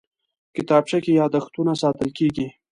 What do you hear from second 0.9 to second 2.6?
کې یادښتونه ساتل کېږي